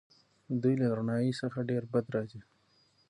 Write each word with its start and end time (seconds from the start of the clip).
دوی 0.61 0.73
له 0.81 0.87
رڼایي 0.97 1.31
څخه 1.41 1.59
ډېر 1.69 1.83
بد 1.93 2.05
راځي. 2.15 2.41